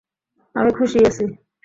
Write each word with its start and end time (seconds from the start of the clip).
আমি 0.55 0.71
খুশিই 0.77 1.07
আছি। 1.09 1.25